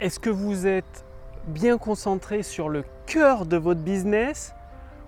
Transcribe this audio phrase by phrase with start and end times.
[0.00, 1.04] est-ce que vous êtes
[1.46, 4.54] bien concentré sur le cœur de votre business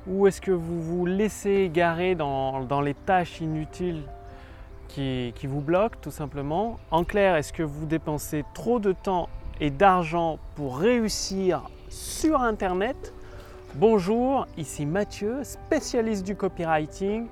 [0.06, 4.02] ou est-ce que vous vous laissez égarer dans, les tâches inutiles
[4.88, 6.78] qui, vous bloquent tout simplement?
[6.90, 13.14] En clair, est-ce que vous dépensez trop de temps et d'argent pour réussir sur Internet?
[13.74, 17.28] Bonjour, ici Mathieu, spécialiste du copywriting.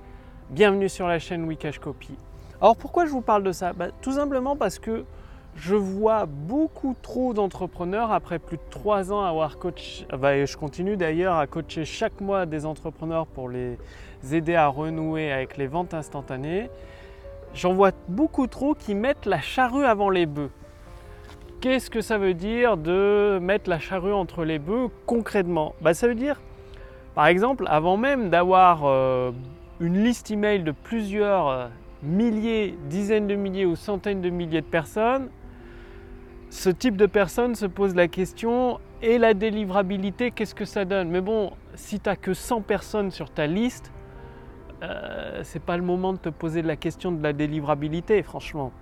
[0.48, 2.16] Bienvenue sur la chaîne Wikash Copy.
[2.62, 3.74] Alors pourquoi je vous parle de ça?
[3.74, 5.04] Bah, Tout simplement parce que
[5.56, 10.56] je vois beaucoup trop d'entrepreneurs après plus de trois ans à avoir coaché, bah, je
[10.56, 13.76] continue d'ailleurs à coacher chaque mois des entrepreneurs pour les
[14.32, 16.70] aider à renouer avec les ventes instantanées.
[17.54, 20.50] J'en vois beaucoup trop qui mettent la charrue avant les bœufs.
[21.60, 25.74] Qu'est-ce que ça veut dire de mettre la charrue entre les bœufs concrètement?
[25.82, 26.40] Bah, Ça veut dire,
[27.14, 29.32] par exemple, avant même d'avoir euh,
[29.80, 31.66] une liste email de plusieurs euh,
[32.02, 35.28] milliers, dizaines de milliers ou centaines de milliers de personnes,
[36.50, 41.08] ce type de personne se pose la question et la délivrabilité, qu'est-ce que ça donne?
[41.08, 43.92] Mais bon, si tu n'as que 100 personnes sur ta liste,
[44.82, 48.72] euh, c'est pas le moment de te poser la question de la délivrabilité, franchement.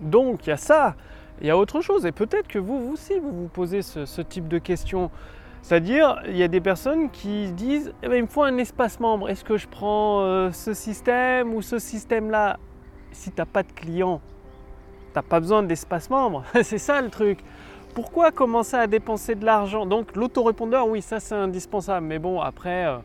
[0.00, 0.96] Donc il y a ça,
[1.42, 4.22] il y a autre chose, et peut-être que vous, vous aussi, vous vous posez ce,
[4.22, 5.10] type de questions.
[5.60, 8.98] C'est-à-dire, il y a des personnes qui disent eh ben, il me faut un espace
[8.98, 9.28] membre.
[9.28, 12.58] Est-ce que je prends euh, ce système ou ce système-là?
[13.10, 14.22] Si tu n'as pas de clients,
[15.12, 17.38] T'as pas besoin d'espace membre, c'est ça le truc.
[17.94, 19.86] Pourquoi commencer à dépenser de l'argent?
[19.86, 22.06] Donc l'autorépondeur, oui, ça c'est indispensable.
[22.06, 22.98] Mais bon, après, euh,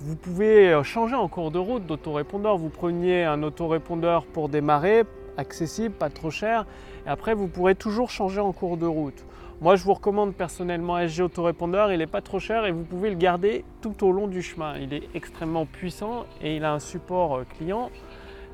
[0.00, 2.56] vous pouvez euh, changer en cours de route d'autorépondeur.
[2.56, 5.04] Vous preniez un autorépondeur pour démarrer,
[5.36, 6.64] accessible, pas trop cher.
[7.06, 9.26] Et après, vous pourrez toujours changer en cours de route.
[9.60, 11.92] Moi, je vous recommande personnellement SG Autorépondeur.
[11.92, 14.78] Il n'est pas trop cher et vous pouvez le garder tout au long du chemin.
[14.78, 17.90] Il est extrêmement puissant et il a un support euh, client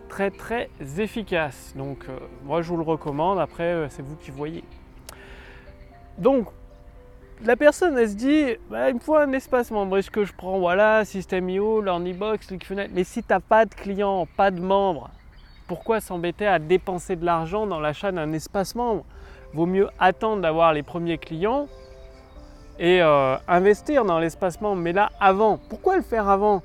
[0.09, 1.73] très très efficace.
[1.77, 4.65] Donc euh, moi je vous le recommande, après euh, c'est vous qui voyez.
[6.19, 6.49] Donc
[7.45, 10.33] la personne elle se dit bah, il me faut un espace membre, est-ce que je
[10.33, 15.11] prends voilà System.io, Learnybox, ClickFunnels, mais si tu n'as pas de clients, pas de membres,
[15.67, 19.05] pourquoi s'embêter à dépenser de l'argent dans l'achat d'un espace membre?
[19.53, 21.67] Vaut mieux attendre d'avoir les premiers clients
[22.79, 25.59] et euh, investir dans l'espace membre, mais là avant.
[25.69, 26.63] Pourquoi le faire avant?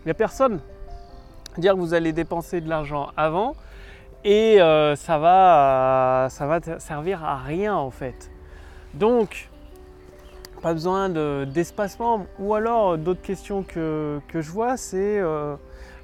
[0.00, 0.60] Il n'y a personne
[1.60, 3.54] dire que vous allez dépenser de l'argent avant
[4.24, 8.30] et euh, ça, va, ça va servir à rien en fait.
[8.94, 9.48] Donc,
[10.62, 11.08] pas besoin
[11.46, 12.26] d'espacement.
[12.38, 15.56] Ou alors, d'autres questions que, je vois, c'est euh,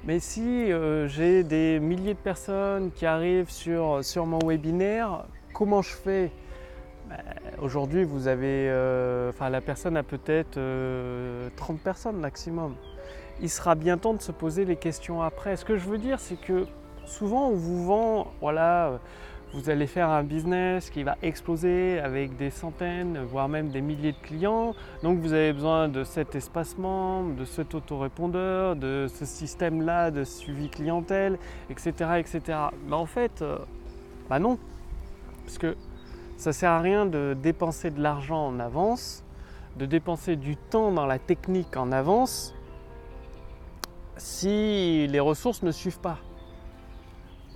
[0.04, 5.82] mais si euh, j'ai des milliers de personnes qui arrivent sur, sur mon webinaire, comment
[5.82, 6.32] je fais?
[7.08, 7.16] Ben,
[7.62, 8.69] Aujourd'hui, vous avez,
[9.31, 10.58] enfin, la personne a peut-être
[11.56, 12.75] 30 personnes maximum
[13.41, 15.56] il sera bien temps de se poser les questions après.
[15.56, 16.66] Ce que je veux dire, c'est que
[17.06, 18.99] souvent on vous vend, voilà,
[19.54, 24.12] vous allez faire un business qui va exploser avec des centaines, voire même des milliers
[24.12, 24.75] de clients.
[25.03, 30.69] Donc vous avez besoin de cet espacement, de cet autorépondeur, de ce système-là de suivi
[30.69, 31.38] clientèle,
[31.70, 31.93] etc.
[32.19, 32.41] etc.
[32.87, 33.59] Mais en fait, euh,
[34.28, 34.59] bah non.
[35.47, 35.76] Parce que
[36.37, 39.25] ça ne sert à rien de dépenser de l'argent en avance,
[39.78, 42.55] de dépenser du temps dans la technique en avance,
[44.19, 46.19] si les ressources ne suivent pas.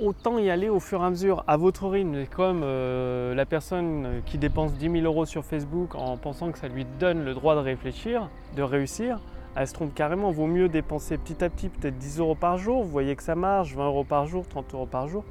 [0.01, 4.23] Autant y aller au fur et à mesure, à votre rythme, comme euh, la personne
[4.25, 7.55] qui dépense 10 000 euros sur Facebook en pensant que ça lui donne le droit
[7.55, 9.21] de réfléchir, de réussir,
[9.55, 10.31] elle se trompe carrément.
[10.31, 13.35] Vaut mieux dépenser petit à petit, peut-être 10 euros par jour, vous voyez que ça
[13.35, 15.25] marche, 20 euros par jour, 30 euros par jour,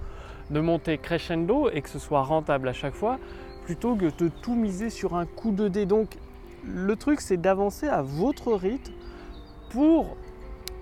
[0.52, 3.18] de monter crescendo et que ce soit rentable à chaque fois,
[3.66, 5.86] plutôt que de tout miser sur un coup de dé.
[5.86, 6.18] Donc
[6.64, 8.94] le truc, c'est d'avancer à votre rythme
[9.72, 10.18] pour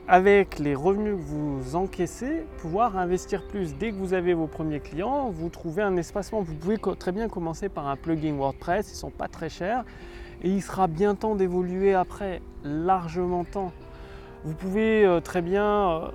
[0.09, 3.75] avec les revenus que vous encaissez, pouvoir investir plus.
[3.75, 6.41] Dès que vous avez vos premiers clients, vous trouvez un espacement.
[6.41, 9.85] Vous pouvez très bien commencer par un plugin WordPress, ils ne sont pas très chers
[10.41, 13.71] et il sera bien temps d'évoluer après, largement temps.
[14.45, 16.07] Vous pouvez euh, très bien, euh,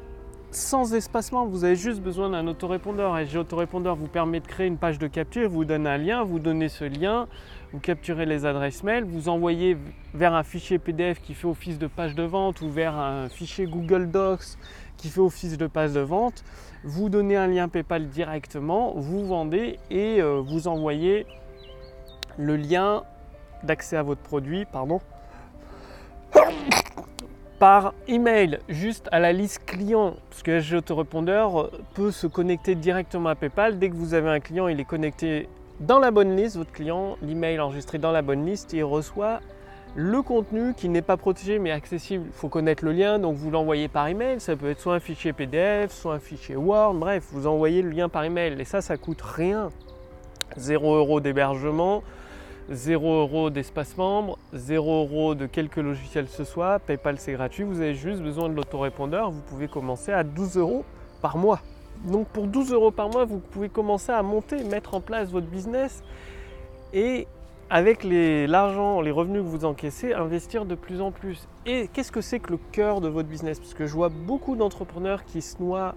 [0.55, 3.19] sans espacement, vous avez juste besoin d'un autorépondeur.
[3.19, 6.39] Et autorépondeur vous permet de créer une page de capture, vous donne un lien, vous
[6.39, 7.27] donnez ce lien,
[7.73, 9.77] vous capturez les adresses mail, vous envoyez
[10.15, 13.67] vers un fichier PDF qui fait office de page de vente ou vers un fichier
[13.67, 14.57] Google Docs
[14.97, 16.45] qui fait office de page de vente,
[16.85, 21.27] vous donnez un lien PayPal directement, vous vendez et euh, vous envoyez
[22.39, 23.03] le lien
[23.65, 25.01] d'accès à votre produit, pardon,
[27.65, 33.31] par email, juste à la liste client, parce que SG Autorépondeur peut se connecter directement
[33.31, 33.79] à PayPal.
[33.79, 35.49] Dès que vous avez un client, il est connecté
[35.81, 39.41] dans la bonne liste, votre client, l'email enregistré dans la bonne liste, il reçoit
[39.95, 42.27] le contenu qui n'est pas protégé mais accessible.
[42.27, 44.41] Il faut connaître le lien, donc vous l'envoyez par email.
[44.41, 47.89] Ça peut être soit un fichier PDF, soit un fichier Word, bref, vous envoyez le
[47.89, 48.61] lien par email.
[48.61, 49.71] Et ça, ça coûte rien.
[50.59, 52.03] 0 euros d'hébergement,
[52.71, 56.79] 0 euros d'espace membre, 0 euros de quelques logiciels ce soit.
[56.79, 59.31] PayPal c'est gratuit, vous avez juste besoin de l'autorépondeur.
[59.31, 60.85] Vous pouvez commencer à 12 euros
[61.21, 61.61] par mois.
[62.05, 65.47] Donc pour 12 euros par mois, vous pouvez commencer à monter, mettre en place votre
[65.47, 66.03] business
[66.93, 67.27] et
[67.71, 71.49] avec l'argent, les, revenus que vous encaissez, investir de plus en plus.
[71.67, 73.59] Et qu'est-ce que c'est que le cœur de votre business?
[73.59, 75.95] Parce que je vois beaucoup d'entrepreneurs qui se noient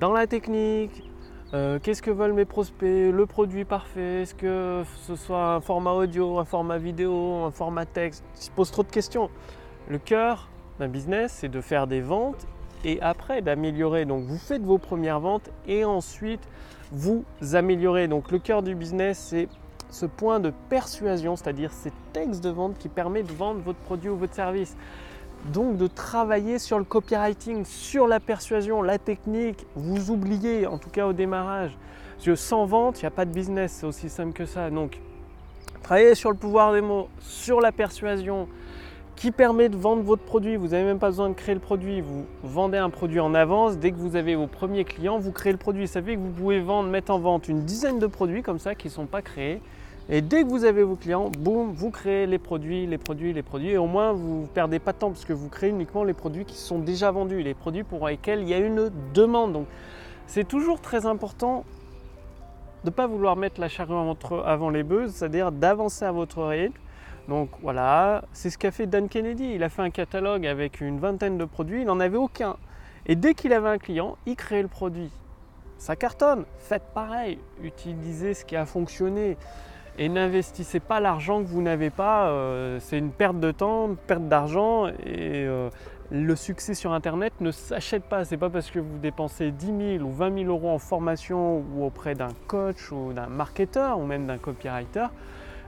[0.00, 1.04] dans la technique.
[1.54, 3.12] Euh, qu'est-ce que veulent mes prospects?
[3.12, 7.86] Le produit parfait Est-ce que ce soit un format audio, un format vidéo, un format
[7.86, 8.24] texte?
[8.36, 9.30] Ils se posent trop de questions.
[9.88, 10.48] Le cœur
[10.80, 12.46] d'un business, c'est de faire des ventes
[12.84, 14.06] et après d'améliorer.
[14.06, 16.42] Donc vous faites vos premières ventes et ensuite
[16.90, 18.08] vous améliorez.
[18.08, 19.48] Donc le cœur du business, c'est
[19.88, 24.08] ce point de persuasion, c'est-à-dire ces textes de vente qui permet de vendre votre produit
[24.08, 24.76] ou votre service.
[25.52, 30.90] Donc de travailler sur le copywriting, sur la persuasion, la technique, vous oubliez en tout
[30.90, 31.76] cas au démarrage.
[32.24, 34.70] Que sans vente, il n'y a pas de business, c'est aussi simple que ça.
[34.70, 35.00] Donc
[35.82, 38.48] travaillez sur le pouvoir des mots, sur la persuasion,
[39.14, 40.56] qui permet de vendre votre produit.
[40.56, 42.00] Vous n'avez même pas besoin de créer le produit.
[42.00, 43.78] Vous vendez un produit en avance.
[43.78, 45.86] Dès que vous avez vos premiers clients, vous créez le produit.
[45.86, 48.74] Ça fait que vous pouvez vendre, mettre en vente une dizaine de produits comme ça
[48.74, 49.62] qui ne sont pas créés.
[50.08, 53.42] Et dès que vous avez vos clients, boum, vous créez les produits, les produits, les
[53.42, 53.70] produits.
[53.70, 56.14] Et au moins, vous ne perdez pas de temps parce que vous créez uniquement les
[56.14, 59.52] produits qui sont déjà vendus, les produits pour lesquels il y a une demande.
[59.52, 59.66] Donc,
[60.26, 61.64] c'est toujours très important
[62.84, 63.94] de ne pas vouloir mettre la charrue
[64.44, 66.80] avant les bœufs, c'est-à-dire d'avancer à votre rythme
[67.28, 69.52] donc voilà, c'est ce qu'a fait Dan Kennedy.
[69.54, 72.56] Il a fait un catalogue avec une vingtaine de produits, il n'en avait aucun.
[73.06, 75.10] Et dès qu'il avait un client, il créait le produit.
[75.78, 79.36] Ça cartonne, faites pareil, utilisez ce qui a fonctionné
[79.98, 82.28] et n'investissez pas l'argent que vous n'avez pas.
[82.28, 85.70] Euh, c'est une perte de temps, une perte d'argent et euh,
[86.10, 88.24] le succès sur Internet ne s'achète pas.
[88.24, 91.84] C'est pas parce que vous dépensez 10 000 ou 20 000 euros en formation ou
[91.84, 95.06] auprès d'un coach ou d'un marketeur ou même d'un copywriter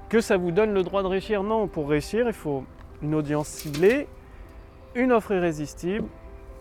[0.08, 1.42] que ça vous donne le droit de réussir.
[1.42, 2.64] Non, pour réussir, il faut
[3.02, 4.06] une audience ciblée,
[4.94, 6.06] une offre irrésistible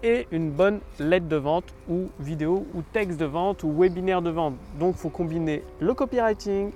[0.04, 4.30] et une bonne lettre de vente ou vidéo ou texte de vente ou webinaire de
[4.30, 4.56] vente.
[4.80, 6.72] Donc il faut combiner le copywriting,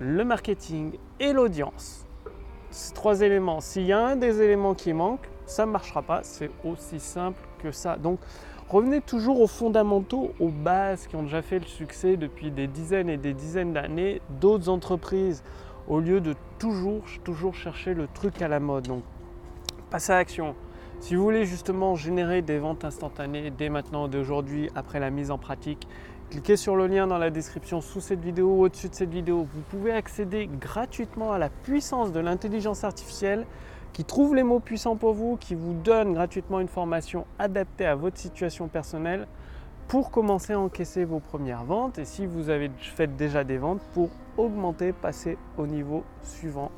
[0.00, 2.06] le marketing et l'audience.
[2.70, 6.20] Ces trois éléments, s'il y a un des éléments qui manque, ça ne marchera pas.
[6.22, 7.96] C'est aussi simple que ça.
[7.96, 8.18] Donc
[8.68, 13.08] revenez toujours aux fondamentaux, aux bases qui ont déjà fait le succès depuis des dizaines
[13.08, 15.42] et des dizaines d'années d'autres entreprises
[15.86, 18.88] au lieu de toujours, toujours chercher le truc à la mode.
[18.88, 19.04] Donc,
[19.90, 20.54] passez à l'action.
[21.00, 25.30] Si vous voulez justement générer des ventes instantanées dès maintenant, dès aujourd'hui, après la mise
[25.30, 25.86] en pratique,
[26.30, 29.46] cliquez sur le lien dans la description sous cette vidéo ou au-dessus de cette vidéo.
[29.52, 33.46] Vous pouvez accéder gratuitement à la puissance de l'intelligence artificielle
[33.92, 37.94] qui trouve les mots puissants pour vous, qui vous donne gratuitement une formation adaptée à
[37.94, 39.26] votre situation personnelle
[39.88, 43.80] pour commencer à encaisser vos premières ventes et si vous avez fait déjà des ventes
[43.92, 46.70] pour augmenter, passer au niveau suivant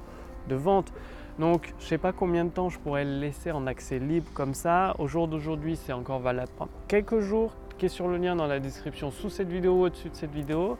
[0.49, 0.93] de vente.
[1.39, 4.29] Donc je ne sais pas combien de temps je pourrais le laisser en accès libre
[4.35, 4.95] comme ça.
[4.99, 7.53] Au jour d'aujourd'hui, c'est encore valable pendant quelques jours.
[7.77, 10.79] Cliquez sur le lien dans la description sous cette vidéo ou au-dessus de cette vidéo.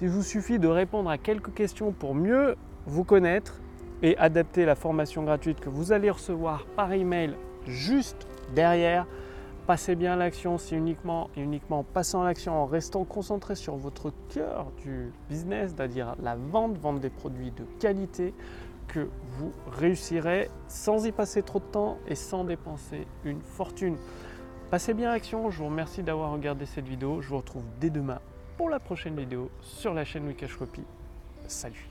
[0.00, 2.54] Il vous suffit de répondre à quelques questions pour mieux
[2.86, 3.60] vous connaître
[4.00, 7.34] et adapter la formation gratuite que vous allez recevoir par email
[7.66, 9.08] juste derrière
[9.66, 14.70] passez bien l'action, c'est uniquement uniquement en passant l'action, en restant concentré sur votre cœur
[14.84, 18.32] du business, c'est-à-dire la vente, vendre des produits de qualité,
[18.86, 19.08] que
[19.38, 23.96] vous réussirez sans y passer trop de temps et sans dépenser une fortune.
[24.70, 27.88] Passez bien à l'action, je vous remercie d'avoir regardé cette vidéo, je vous retrouve dès
[27.88, 28.20] demain
[28.56, 30.82] pour la prochaine vidéo sur la chaîne Wikash Copy.
[31.46, 31.88] Salut